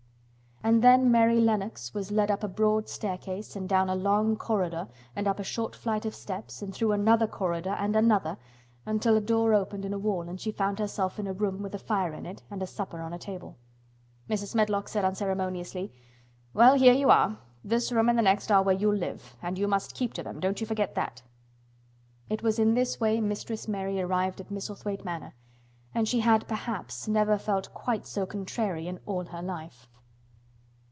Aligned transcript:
And 0.63 0.83
then 0.83 1.11
Mary 1.11 1.39
Lennox 1.41 1.91
was 1.91 2.11
led 2.11 2.29
up 2.29 2.43
a 2.43 2.47
broad 2.47 2.87
staircase 2.87 3.55
and 3.55 3.67
down 3.67 3.89
a 3.89 3.95
long 3.95 4.35
corridor 4.37 4.87
and 5.15 5.27
up 5.27 5.39
a 5.39 5.43
short 5.43 5.75
flight 5.75 6.05
of 6.05 6.13
steps 6.13 6.61
and 6.61 6.71
through 6.71 6.91
another 6.91 7.25
corridor 7.25 7.71
and 7.79 7.95
another, 7.95 8.37
until 8.85 9.17
a 9.17 9.21
door 9.21 9.55
opened 9.55 9.85
in 9.85 9.91
a 9.91 9.97
wall 9.97 10.29
and 10.29 10.39
she 10.39 10.51
found 10.51 10.77
herself 10.77 11.17
in 11.17 11.25
a 11.25 11.33
room 11.33 11.63
with 11.63 11.73
a 11.73 11.79
fire 11.79 12.13
in 12.13 12.27
it 12.27 12.43
and 12.51 12.61
a 12.61 12.67
supper 12.67 13.01
on 13.01 13.11
a 13.11 13.17
table. 13.17 13.57
Mrs. 14.29 14.53
Medlock 14.53 14.87
said 14.87 15.03
unceremoniously: 15.03 15.91
"Well, 16.53 16.75
here 16.75 16.93
you 16.93 17.09
are! 17.09 17.39
This 17.63 17.91
room 17.91 18.07
and 18.07 18.15
the 18.19 18.21
next 18.21 18.51
are 18.51 18.61
where 18.61 18.75
you'll 18.75 18.93
live—and 18.93 19.57
you 19.57 19.67
must 19.67 19.95
keep 19.95 20.13
to 20.13 20.21
them. 20.21 20.39
Don't 20.39 20.61
you 20.61 20.67
forget 20.67 20.93
that!" 20.93 21.23
It 22.29 22.43
was 22.43 22.59
in 22.59 22.75
this 22.75 22.99
way 22.99 23.19
Mistress 23.19 23.67
Mary 23.67 23.99
arrived 23.99 24.39
at 24.39 24.51
Misselthwaite 24.51 25.03
Manor 25.03 25.33
and 25.95 26.07
she 26.07 26.19
had 26.19 26.47
perhaps 26.47 27.07
never 27.07 27.39
felt 27.39 27.73
quite 27.73 28.05
so 28.05 28.27
contrary 28.27 28.87
in 28.87 28.99
all 29.07 29.25
her 29.25 29.41
life. 29.41 29.87